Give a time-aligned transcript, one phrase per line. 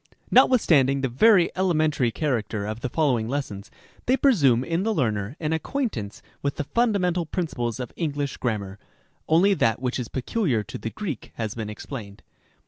[0.15, 3.69] | Notwithstanding the very elementary character of the follow ing lessons,
[4.07, 8.37] they presume in the learner an acquaintance with iv PREFACE, the fundamental principles of English
[8.37, 8.79] grammar;
[9.29, 12.23] only that which is peculiar to the Greek has been explained.